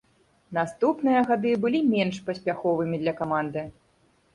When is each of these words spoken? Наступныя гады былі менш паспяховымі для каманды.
Наступныя 0.57 1.21
гады 1.29 1.53
былі 1.67 1.85
менш 1.93 2.21
паспяховымі 2.31 2.95
для 3.07 3.19
каманды. 3.25 3.61